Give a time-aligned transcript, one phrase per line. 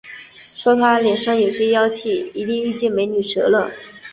[0.55, 3.71] 说他脸上有些妖气，一定遇见“美女蛇”了